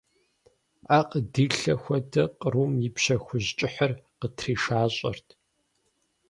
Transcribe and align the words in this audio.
Ӏэ 0.87 0.99
къыдилъэ 1.09 1.75
хуэдэ, 1.81 2.23
кърум 2.39 2.73
и 2.87 2.89
пщэ 2.95 3.15
хужь 3.23 3.49
кӀыхьыр 3.57 3.91
къытришащӀэрт. 4.19 5.27